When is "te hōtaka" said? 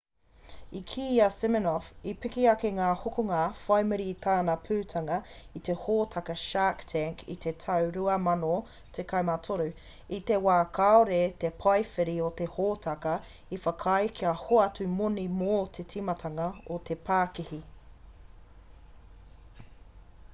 5.69-6.37, 12.41-13.15